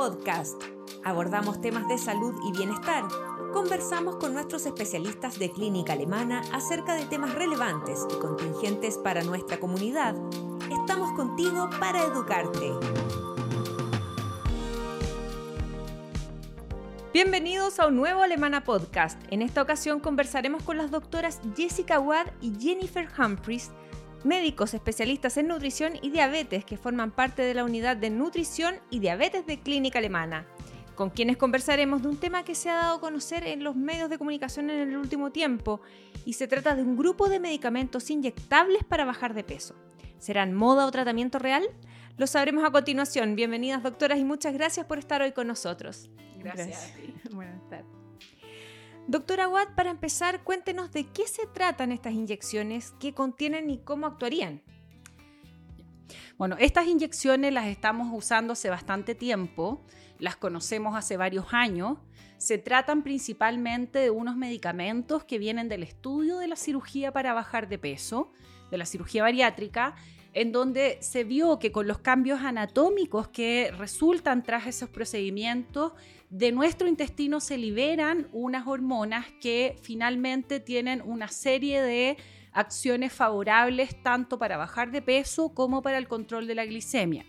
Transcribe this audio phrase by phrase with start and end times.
[0.00, 0.62] Podcast.
[1.04, 3.04] Abordamos temas de salud y bienestar.
[3.52, 9.60] Conversamos con nuestros especialistas de clínica alemana acerca de temas relevantes y contingentes para nuestra
[9.60, 10.14] comunidad.
[10.70, 12.72] Estamos contigo para educarte.
[17.12, 19.20] Bienvenidos a un nuevo Alemana Podcast.
[19.30, 23.70] En esta ocasión conversaremos con las doctoras Jessica Watt y Jennifer Humphries,
[24.24, 28.98] médicos especialistas en nutrición y diabetes que forman parte de la unidad de nutrición y
[28.98, 30.46] diabetes de Clínica Alemana,
[30.94, 34.10] con quienes conversaremos de un tema que se ha dado a conocer en los medios
[34.10, 35.80] de comunicación en el último tiempo
[36.24, 39.74] y se trata de un grupo de medicamentos inyectables para bajar de peso.
[40.18, 41.64] ¿Serán moda o tratamiento real?
[42.18, 43.34] Lo sabremos a continuación.
[43.34, 46.10] Bienvenidas doctoras y muchas gracias por estar hoy con nosotros.
[46.38, 46.92] Gracias.
[47.32, 47.99] Buenas tardes.
[49.10, 54.06] Doctora Watt, para empezar, cuéntenos de qué se tratan estas inyecciones, qué contienen y cómo
[54.06, 54.62] actuarían.
[56.38, 59.84] Bueno, estas inyecciones las estamos usando hace bastante tiempo,
[60.20, 61.98] las conocemos hace varios años.
[62.38, 67.68] Se tratan principalmente de unos medicamentos que vienen del estudio de la cirugía para bajar
[67.68, 68.30] de peso,
[68.70, 69.96] de la cirugía bariátrica,
[70.32, 75.92] en donde se vio que con los cambios anatómicos que resultan tras esos procedimientos,
[76.30, 82.16] de nuestro intestino se liberan unas hormonas que finalmente tienen una serie de
[82.52, 87.24] acciones favorables tanto para bajar de peso como para el control de la glicemia.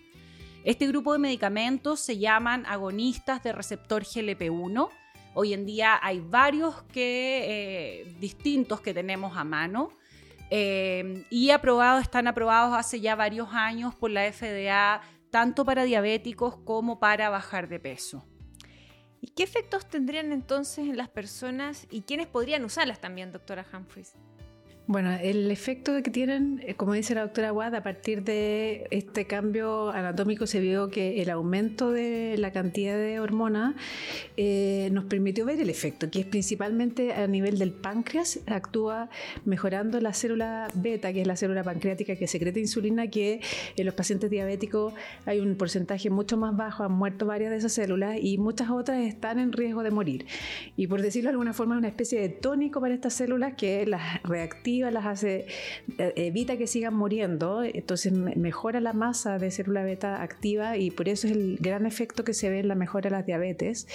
[0.63, 4.89] Este grupo de medicamentos se llaman agonistas de receptor GLP-1.
[5.33, 9.89] Hoy en día hay varios que, eh, distintos que tenemos a mano.
[10.53, 16.57] Eh, y aprobados, están aprobados hace ya varios años por la FDA, tanto para diabéticos
[16.57, 18.27] como para bajar de peso.
[19.21, 24.15] ¿Y qué efectos tendrían entonces en las personas y quiénes podrían usarlas también, doctora Humphries?
[24.91, 29.25] Bueno, el efecto que tienen, eh, como dice la doctora Watt, a partir de este
[29.25, 33.73] cambio anatómico se vio que el aumento de la cantidad de hormonas
[34.35, 39.09] eh, nos permitió ver el efecto, que es principalmente a nivel del páncreas, actúa
[39.45, 43.39] mejorando la célula beta, que es la célula pancreática que secreta insulina, que
[43.77, 44.93] en los pacientes diabéticos
[45.25, 48.99] hay un porcentaje mucho más bajo, han muerto varias de esas células y muchas otras
[49.05, 50.25] están en riesgo de morir.
[50.75, 53.85] Y por decirlo de alguna forma, es una especie de tónico para estas células que
[53.85, 55.45] las reactiva las hace,
[55.97, 61.09] eh, evita que sigan muriendo, entonces mejora la masa de célula beta activa y por
[61.09, 63.87] eso es el gran efecto que se ve en la mejora de las diabetes.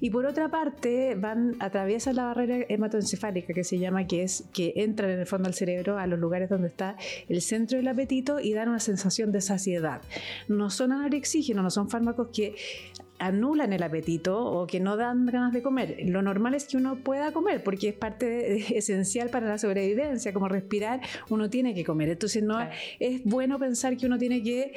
[0.00, 4.72] Y por otra parte, van, atraviesan la barrera hematoencefálica que se llama, que es que
[4.76, 6.96] entran en el fondo del cerebro a los lugares donde está
[7.28, 10.02] el centro del apetito y dan una sensación de saciedad.
[10.48, 12.54] No son anorexígenos, no son fármacos que
[13.24, 15.96] anulan el apetito o que no dan ganas de comer.
[16.04, 20.48] Lo normal es que uno pueda comer porque es parte esencial para la sobrevivencia, como
[20.48, 22.10] respirar, uno tiene que comer.
[22.10, 22.58] Entonces no
[23.00, 24.74] es bueno pensar que uno tiene que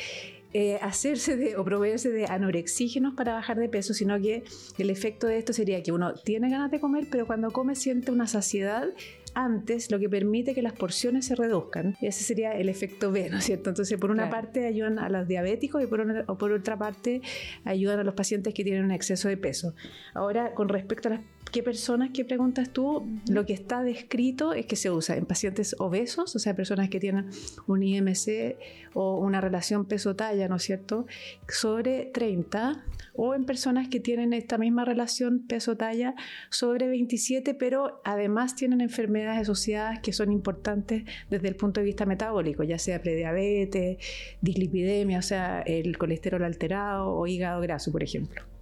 [0.54, 4.46] eh, hacerse de, o proveerse de anorexígenos para bajar de peso, sino que
[4.78, 8.12] el efecto de esto sería que uno tiene ganas de comer, pero cuando come siente
[8.12, 8.88] una saciedad
[9.38, 11.96] antes, lo que permite que las porciones se reduzcan.
[12.02, 13.70] Y ese sería el efecto B, ¿no es cierto?
[13.70, 17.22] Entonces, por una parte ayudan a los diabéticos y por, o por otra parte
[17.64, 19.76] ayudan a los pacientes que tienen un exceso de peso.
[20.16, 21.22] Ahora, con respecto a las
[21.52, 23.08] ¿Qué personas que preguntas tú?
[23.30, 27.00] Lo que está descrito es que se usa en pacientes obesos, o sea, personas que
[27.00, 27.30] tienen
[27.68, 28.58] un IMC
[28.94, 31.06] o una relación peso-talla, ¿no es cierto?,
[31.48, 32.84] sobre 30,
[33.18, 36.16] o en personas que tienen esta misma relación peso-talla
[36.50, 42.06] sobre 27, pero además tienen enfermedades asociadas que son importantes desde el punto de vista
[42.06, 43.98] metabólico, ya sea prediabetes,
[44.42, 48.57] dislipidemia, o sea, el colesterol alterado o hígado graso, por ejemplo.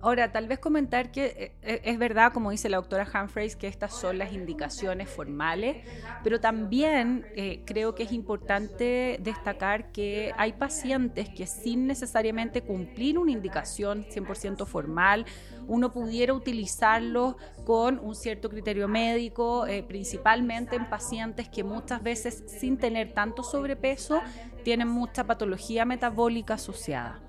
[0.00, 3.66] Ahora, tal vez comentar que eh, eh, es verdad, como dice la doctora Humphreys, que
[3.66, 5.84] estas son las indicaciones formales,
[6.22, 13.18] pero también eh, creo que es importante destacar que hay pacientes que sin necesariamente cumplir
[13.18, 15.26] una indicación 100% formal,
[15.66, 22.78] uno pudiera utilizarlos con un cierto criterio médico, principalmente en pacientes que muchas veces sin
[22.78, 24.22] tener tanto sobrepeso
[24.62, 27.27] tienen mucha patología metabólica asociada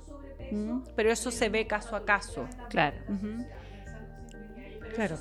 [0.96, 2.48] pero eso se ve caso a caso.
[2.70, 2.98] Claro.
[4.94, 5.18] Claro.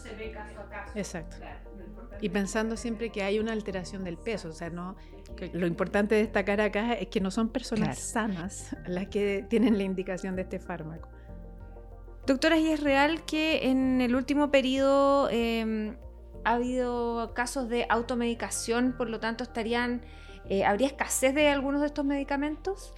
[0.95, 1.37] Exacto.
[2.21, 4.97] Y pensando siempre que hay una alteración del peso, o sea, no
[5.53, 9.85] lo importante de destacar acá es que no son personas sanas las que tienen la
[9.85, 11.09] indicación de este fármaco.
[12.27, 15.97] Doctora, ¿y es real que en el último periodo em,
[16.45, 20.03] ha habido casos de automedicación, por lo tanto estarían,
[20.49, 22.95] eh, habría escasez de algunos de estos medicamentos?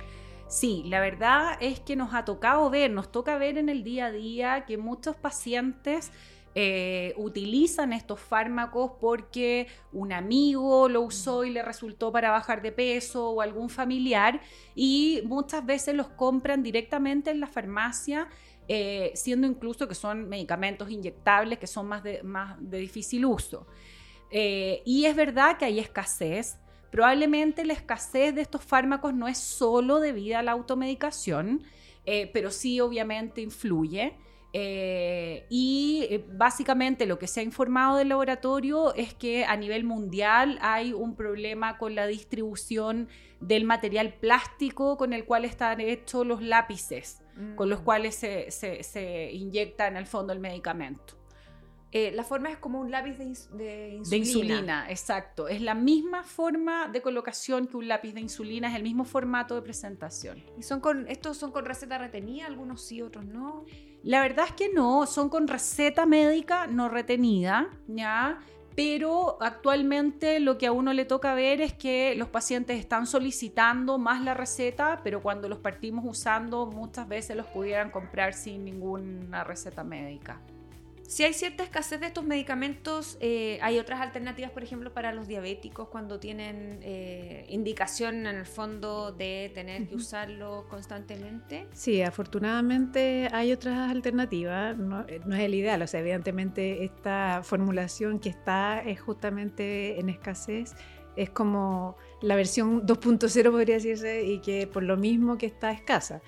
[0.50, 4.06] Sí, la verdad es que nos ha tocado ver, nos toca ver en el día
[4.06, 6.10] a día que muchos pacientes
[6.56, 12.72] eh, utilizan estos fármacos porque un amigo lo usó y le resultó para bajar de
[12.72, 14.40] peso o algún familiar
[14.74, 18.28] y muchas veces los compran directamente en la farmacia.
[18.72, 23.66] Eh, siendo incluso que son medicamentos inyectables que son más de, más de difícil uso.
[24.30, 26.56] Eh, y es verdad que hay escasez.
[26.90, 31.62] Probablemente la escasez de estos fármacos no es solo debido a la automedicación,
[32.32, 34.16] pero sí obviamente influye.
[34.52, 39.84] Eh, y eh, básicamente lo que se ha informado del laboratorio es que a nivel
[39.84, 43.08] mundial hay un problema con la distribución
[43.38, 47.22] del material plástico con el cual están hechos los lápices,
[47.54, 47.84] con los mm.
[47.84, 51.19] cuales se, se, se inyecta en el fondo el medicamento.
[51.92, 54.02] Eh, la forma es como un lápiz de, insulina.
[54.08, 55.48] De insulina, exacto.
[55.48, 59.56] Es la misma forma de colocación que un lápiz de insulina, es el mismo formato
[59.56, 60.40] de presentación.
[60.56, 62.46] ¿Y son con, estos son con receta retenida?
[62.46, 63.64] Algunos sí, otros no.
[64.04, 68.38] La verdad es que no, son con receta médica no retenida, ¿ya?
[68.76, 73.98] Pero actualmente lo que a uno le toca ver es que los pacientes están solicitando
[73.98, 79.42] más la receta, pero cuando los partimos usando muchas veces los pudieran comprar sin ninguna
[79.42, 80.40] receta médica.
[81.10, 85.26] Si hay cierta escasez de estos medicamentos, eh, hay otras alternativas, por ejemplo, para los
[85.26, 91.66] diabéticos cuando tienen eh, indicación en el fondo de tener que usarlo constantemente.
[91.72, 94.78] Sí, afortunadamente hay otras alternativas.
[94.78, 99.98] No, eh, no, es el ideal, o sea, evidentemente esta formulación que está es justamente
[99.98, 100.76] en escasez.
[101.16, 106.22] Es como la versión 2.0 podría decirse y que por lo mismo que está escasa.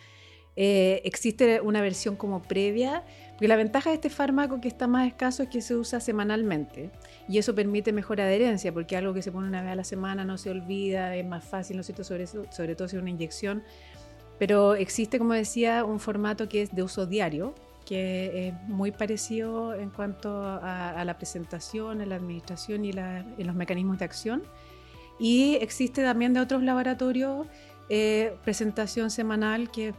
[0.56, 3.04] existe una versión como previa
[3.42, 6.92] porque la ventaja de este fármaco que está más escaso es que se usa semanalmente
[7.28, 10.24] y eso permite mejor adherencia, porque algo que se pone una vez a la semana
[10.24, 12.04] no se olvida, es más fácil, ¿no es cierto?
[12.04, 12.24] Sobre,
[12.76, 13.64] todo si es una inyección.
[14.38, 17.52] Pero existe, como decía, un formato que es de uso diario,
[17.84, 23.56] que es muy parecido en cuanto a, la presentación, a la administración y en los
[23.56, 24.44] mecanismos de acción.
[25.18, 27.48] Y existe también de otros laboratorios
[27.88, 29.94] eh, presentación semanal que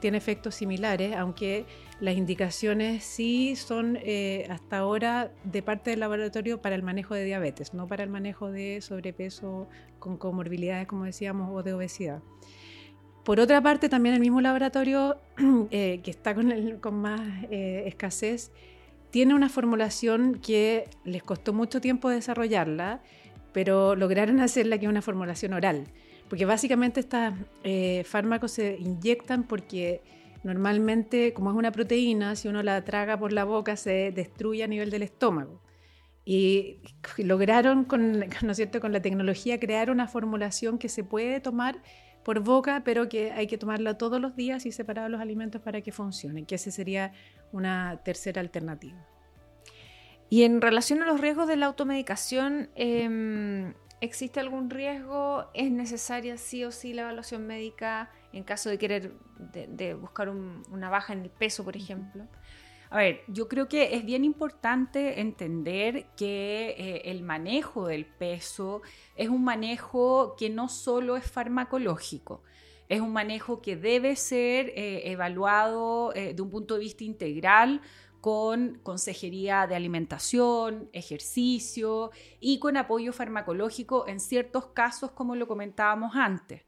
[0.00, 1.66] tiene efectos similares, aunque
[2.00, 7.24] las indicaciones sí son eh, hasta ahora de parte del laboratorio para el manejo de
[7.24, 9.68] diabetes, no para el manejo de sobrepeso
[9.98, 12.22] con comorbilidades, como decíamos, o de obesidad.
[13.24, 15.16] Por otra parte, también el mismo laboratorio,
[15.70, 18.52] eh, que está con, más eh, escasez,
[19.10, 23.00] tiene una formulación que les costó mucho tiempo desarrollarla,
[23.52, 25.86] pero lograron hacerla que es una formulación oral.
[26.28, 27.32] Porque básicamente estos
[28.06, 30.02] fármacos se inyectan porque
[30.44, 34.66] Normalmente, como es una proteína, si uno la traga por la boca, se destruye a
[34.66, 35.62] nivel del estómago.
[36.26, 36.82] Y
[37.16, 38.78] lograron, con, ¿no es cierto?
[38.80, 41.82] con la tecnología, crear una formulación que se puede tomar
[42.24, 45.80] por boca, pero que hay que tomarla todos los días y separar los alimentos para
[45.80, 47.12] que funcione, que esa sería
[47.52, 48.98] una tercera alternativa.
[50.28, 55.46] Y en relación a los riesgos de la automedicación, em, ¿existe algún riesgo?
[55.54, 58.10] ¿Es necesaria sí o sí la evaluación médica?
[58.34, 62.26] en caso de querer de, buscar una baja en el peso, por ejemplo?
[62.90, 68.82] A ver, yo creo que es bien importante entender que eh, el manejo del peso
[69.16, 72.42] es un manejo que no solo es farmacológico,
[72.88, 77.80] es un manejo que debe ser eh, evaluado eh, de un punto de vista integral
[78.24, 82.10] con consejería de alimentación, ejercicio
[82.40, 86.62] y con apoyo farmacológico en ciertos casos como lo comentábamos antes.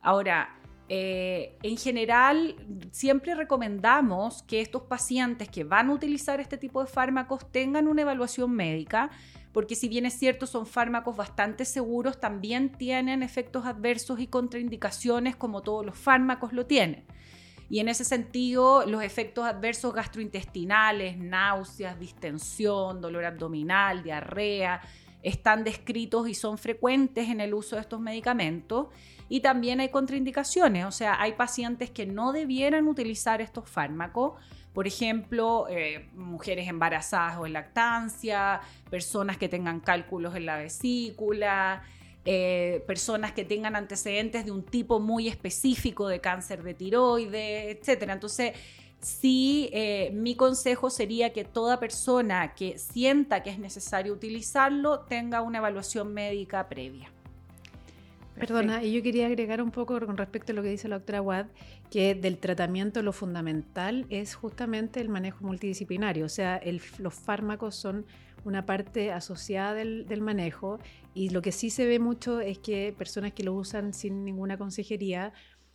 [0.00, 0.58] Ahora,
[0.88, 2.56] eh, en general,
[2.92, 8.00] siempre recomendamos que estos pacientes que van a utilizar este tipo de fármacos tengan una
[8.00, 9.10] evaluación médica,
[9.52, 15.36] porque si bien es cierto, son fármacos bastante seguros, también tienen efectos adversos y contraindicaciones
[15.36, 17.04] como todos los fármacos lo tienen.
[17.68, 24.80] Y en ese sentido, los efectos adversos gastrointestinales, náuseas, distensión, dolor abdominal, diarrea,
[25.22, 28.86] están descritos y son frecuentes en el uso de estos medicamentos.
[29.28, 34.34] Y también hay contraindicaciones, o sea, hay pacientes que no debieran utilizar estos fármacos.
[34.72, 41.82] Por ejemplo, eh, mujeres embarazadas o en lactancia, personas que tengan cálculos en la vesícula,
[42.26, 48.10] eh, personas que tengan antecedentes de un tipo muy específico de cáncer de tiroides, etc.
[48.10, 48.52] Entonces,
[48.98, 55.40] sí, eh, mi consejo sería que toda persona que sienta que es necesario utilizarlo tenga
[55.40, 57.12] una evaluación médica previa.
[58.34, 61.22] Perdona, y yo quería agregar un poco con respecto a lo que dice la doctora
[61.22, 61.46] Watt,
[61.90, 66.60] que del tratamiento lo fundamental es justamente el manejo multidisciplinario, o sea,
[66.98, 68.04] los fármacos son
[68.46, 70.78] una parte asociada del, manejo
[71.14, 74.56] y lo que sí se ve mucho es que personas que lo usan sin ninguna
[74.56, 75.32] consejería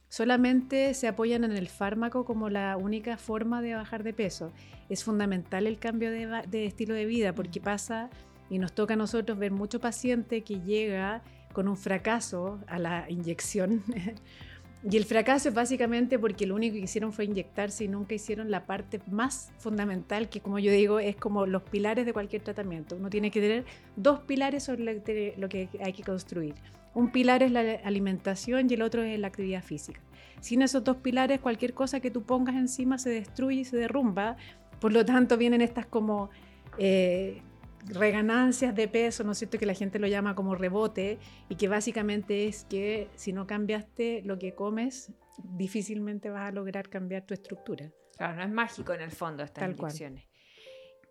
[0.08, 4.54] solamente se apoyan en el fármaco como la única forma de bajar de peso.
[4.90, 8.10] Es fundamental el cambio de, estilo de vida porque pasa
[8.50, 11.24] y nos toca a nosotros ver mucho paciente que llega
[11.54, 13.84] con un fracaso a la inyección.
[14.84, 18.50] y el fracaso es básicamente porque lo único que hicieron fue inyectarse y nunca hicieron
[18.50, 22.96] la parte más fundamental, que como yo digo, es como los pilares de cualquier tratamiento.
[22.96, 26.56] Uno tiene que tener dos pilares sobre lo que hay que construir.
[26.96, 30.02] Un pilar es la alimentación y el otro es la actividad física.
[30.40, 34.36] Sin esos dos pilares, cualquier cosa que tú pongas encima se destruye y se derrumba.
[34.80, 36.32] Por lo tanto, vienen estas como
[36.80, 37.44] eh,
[37.86, 39.58] reganancias de peso, ¿no es cierto?
[39.58, 41.20] Que la gente lo llama como rebote
[41.50, 45.12] y que básicamente es que si no cambiaste lo que comes,
[45.44, 47.92] difícilmente vas a lograr cambiar tu estructura.
[48.18, 49.76] Claro, no es mágico en el fondo estas Tal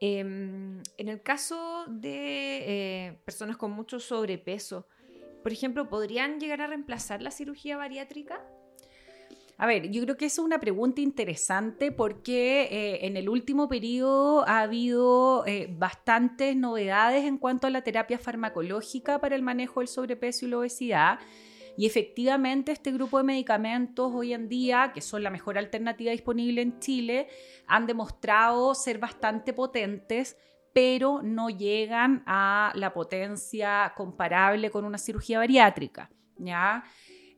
[0.01, 4.87] em, en el caso de eh, personas con mucho sobrepeso,
[5.43, 8.41] por ejemplo, ¿podrían llegar a reemplazar la cirugía bariátrica?
[9.61, 14.49] A ver, yo creo que es una pregunta interesante porque eh, en el último periodo
[14.49, 19.89] ha habido eh, bastantes novedades en cuanto a la terapia farmacológica para el manejo del
[19.89, 21.19] sobrepeso y la obesidad.
[21.77, 26.63] Y efectivamente este grupo de medicamentos hoy en día, que son la mejor alternativa disponible
[26.63, 27.29] en Chile,
[27.67, 30.39] han demostrado ser bastante potentes
[30.73, 36.09] pero no llegan a la potencia comparable con una cirugía bariátrica.
[36.39, 36.85] ¿ya?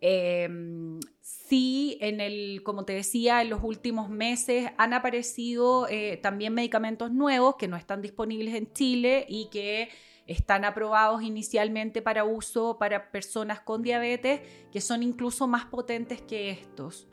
[0.05, 6.55] Em, sí, en el, como te decía, en los últimos meses han aparecido eh, también
[6.55, 9.91] medicamentos nuevos que no están disponibles en Chile y que
[10.27, 14.41] están aprobados inicialmente para uso para personas con diabetes,
[14.73, 17.07] que son incluso más potentes que estos.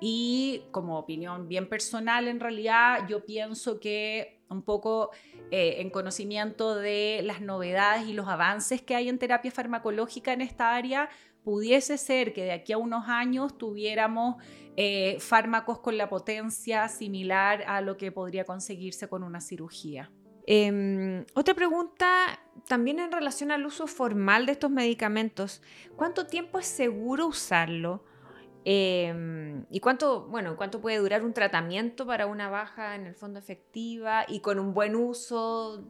[0.00, 5.10] Y como opinión bien personal, en realidad yo pienso que un poco
[5.52, 10.40] eh, en conocimiento de las novedades y los avances que hay en terapia farmacológica en
[10.40, 11.08] esta área,
[11.46, 14.34] pudiese ser que de aquí a unos años tuviéramos
[14.76, 20.10] eh, fármacos con la potencia similar a lo que podría conseguirse con una cirugía.
[20.44, 25.62] Em, otra pregunta también en relación al uso formal de estos medicamentos.
[25.94, 28.02] ¿Cuánto tiempo es seguro usarlo?
[28.64, 33.38] Em, ¿Y cuánto, bueno, cuánto puede durar un tratamiento para una baja en el fondo
[33.38, 35.84] efectiva y con un buen uso,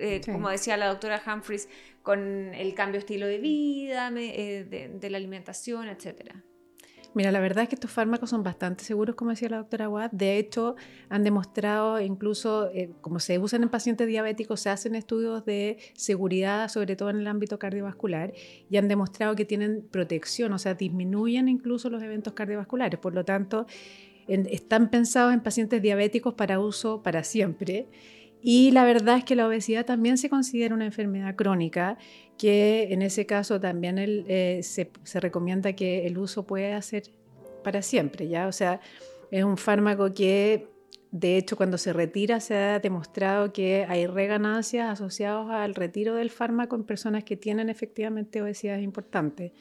[0.00, 1.68] eh, como decía la doctora Humphries,
[2.02, 6.42] con el cambio de estilo de vida, eh, de, de, la alimentación, etcétera?
[7.14, 10.12] Mira, la verdad es que estos fármacos son bastante seguros, como decía la doctora Watt.
[10.12, 10.76] De hecho,
[11.08, 16.68] han demostrado, incluso eh, como se usan en pacientes diabéticos, se hacen estudios de seguridad,
[16.68, 18.34] sobre todo en el ámbito cardiovascular,
[18.70, 23.00] y han demostrado que tienen protección, o sea, disminuyen incluso los eventos cardiovasculares.
[23.00, 23.66] Por lo tanto,
[24.28, 27.88] están pensados en pacientes diabéticos para uso para siempre.
[28.40, 31.98] Y la verdad es que la obesidad también se considera una enfermedad crónica
[32.36, 34.90] que en ese caso también eh, se,
[35.20, 37.02] recomienda que el uso puede ser
[37.64, 38.46] para siempre, ¿ya?
[38.46, 38.80] O sea,
[39.30, 40.68] es un fármaco que
[41.10, 46.30] de hecho cuando se retira se ha demostrado que hay reganancias asociadas al retiro del
[46.30, 49.52] fármaco en personas que tienen efectivamente obesidad importante.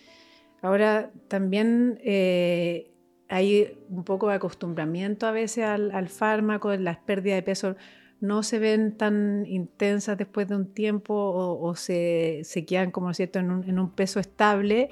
[0.61, 2.91] Ahora, también eh,
[3.27, 7.75] hay un poco de acostumbramiento a veces al, al fármaco, las pérdidas de peso
[8.19, 13.51] no se ven tan intensas después de un tiempo o, se, quedan como cierto en
[13.51, 14.89] un, peso estable,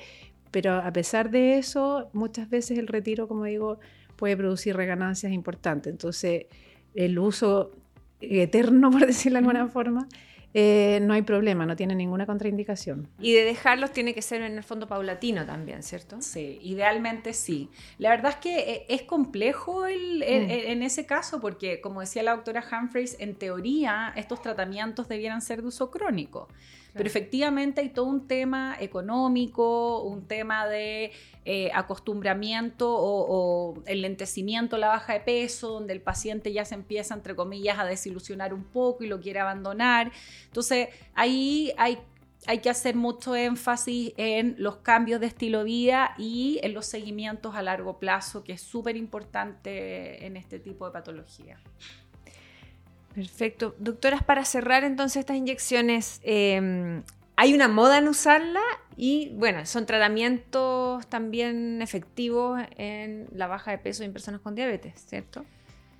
[0.52, 3.80] pero a pesar de eso, muchas veces el retiro, como digo,
[4.16, 5.92] puede producir reganancias importantes.
[5.92, 6.46] Entonces,
[6.94, 7.72] el uso
[8.22, 10.08] eterno, por decirlo de alguna forma,
[10.58, 13.10] eh, no hay problema, no tiene ninguna contraindicación.
[13.20, 16.22] Y de dejarlos tiene que ser en el fondo paulatino también, ¿cierto?
[16.22, 17.70] Sí, idealmente sí.
[17.98, 20.22] La verdad es que eh, es complejo mm.
[20.24, 25.62] en ese caso porque, como decía la doctora Humphreys, en teoría estos tratamientos debieran ser
[25.62, 26.48] de uso crónico.
[26.96, 31.12] Pero efectivamente hay todo un tema económico, un tema de
[31.44, 37.14] eh, acostumbramiento o, el lentecimiento, la baja de peso, donde el paciente ya se empieza,
[37.14, 40.14] entre comillas, a desilusionar un poco y lo quiere abandonar.
[40.48, 42.00] Entonces, ahí hay
[42.48, 46.86] hay que hacer mucho énfasis en los cambios de estilo de vida y en los
[46.86, 51.58] seguimientos a largo plazo, que es súper importante en este tipo de patología.
[53.14, 53.76] Perfecto.
[53.80, 57.02] Doctoras, para cerrar entonces estas inyecciones, em,
[57.38, 58.62] hay una moda en usarla
[58.98, 64.94] y bueno, son tratamientos también efectivos en la baja de peso en personas con diabetes,
[65.08, 65.46] ¿cierto?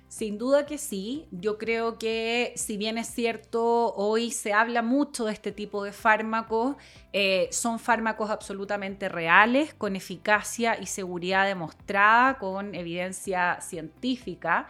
[0.08, 1.26] Sin duda que sí.
[1.30, 5.92] Yo creo que si bien es cierto, hoy se habla mucho de este tipo de
[5.92, 6.76] fármacos,
[7.12, 14.68] eh, son fármacos absolutamente reales, con eficacia y seguridad demostrada, con evidencia científica.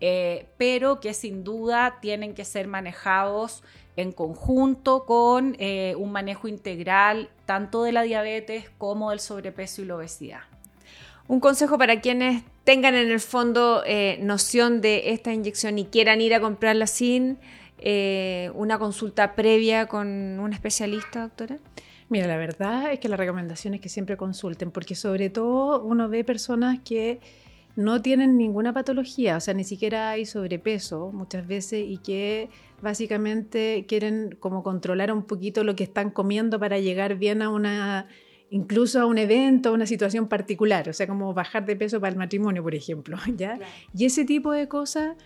[0.00, 3.62] Eh, pero que sin duda tienen que ser manejados
[3.96, 9.86] en conjunto con eh, un manejo integral tanto de la diabetes como del sobrepeso y
[9.86, 10.40] la obesidad.
[11.28, 16.20] Un consejo para quienes tengan en el fondo eh, noción de esta inyección y quieran
[16.20, 17.38] ir a comprarla sin
[17.78, 21.58] eh, una consulta previa con un especialista, doctora.
[22.08, 26.08] Mira, la verdad es que la recomendación es que siempre consulten, porque sobre todo uno
[26.08, 27.20] ve personas que
[27.76, 32.48] no tienen ninguna patología, o sea, ni siquiera hay sobrepeso muchas veces y que
[32.82, 38.08] básicamente quieren como controlar un poquito lo que están comiendo para llegar bien a una
[38.50, 42.12] incluso a un evento, a una situación particular, o sea, como bajar de peso para
[42.12, 43.58] el matrimonio, por ejemplo, ¿ya?
[43.94, 45.16] Y ese tipo de cosas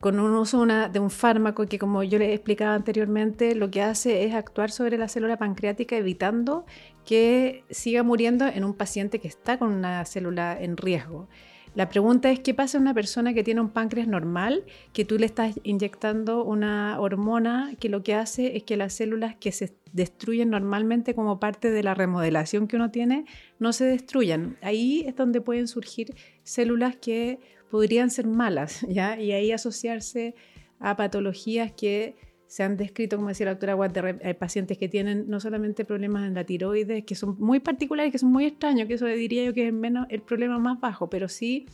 [0.00, 4.24] con un uso de un fármaco que, como yo les explicaba anteriormente, lo que hace
[4.24, 6.66] es actuar sobre la célula pancreática evitando
[7.04, 11.28] que siga muriendo en un paciente que está con una célula en riesgo.
[11.76, 14.64] La pregunta es, ¿qué pasa en una persona que tiene un páncreas normal,
[14.94, 19.36] que tú le estás inyectando una hormona que lo que hace es que las células
[19.36, 23.26] que se destruyen normalmente como parte de la remodelación que uno tiene,
[23.58, 24.56] no se destruyan?
[24.62, 26.14] Ahí es donde pueden surgir
[26.44, 27.40] células que
[27.70, 29.20] podrían ser malas, ¿ya?
[29.20, 30.34] Y ahí asociarse
[30.80, 35.28] a patologías que se han descrito, como decía la doctora Watt, hay pacientes que tienen
[35.28, 38.94] no solamente problemas en la tiroides, que son muy particulares, que son muy extraños, que
[38.94, 41.66] eso diría yo que es menos, el problema más bajo, pero sí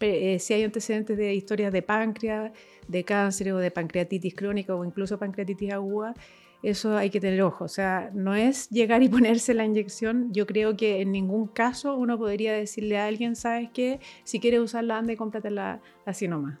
[0.00, 2.52] eh, hay antecedentes de historias de páncreas,
[2.86, 6.14] de cáncer o de pancreatitis crónica o incluso pancreatitis aguda,
[6.62, 7.64] eso hay que tener ojo.
[7.64, 10.32] O sea, no es llegar y ponerse la inyección.
[10.32, 14.00] Yo creo que en ningún caso uno podría decirle a alguien, ¿sabes qué?
[14.24, 16.58] Si quieres usarla, anda y cómpratela así nomás.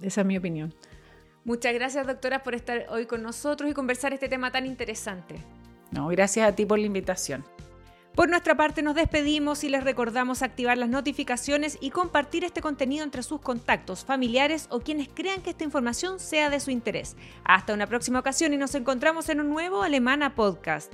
[0.00, 0.74] Esa es mi opinión.
[1.44, 5.36] Muchas gracias, doctora, por estar hoy con nosotros y conversar este tema tan interesante.
[5.90, 7.44] No, gracias a ti por la invitación.
[8.14, 13.04] Por nuestra parte nos despedimos y les recordamos activar las notificaciones y compartir este contenido
[13.04, 17.16] entre sus contactos, familiares o quienes crean que esta información sea de su interés.
[17.42, 20.92] Hasta una próxima ocasión y nos encontramos en un nuevo Alemana Podcast.